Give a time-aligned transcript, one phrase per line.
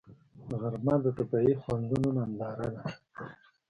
[0.59, 2.83] غرمه د طبیعي خوندونو ننداره ده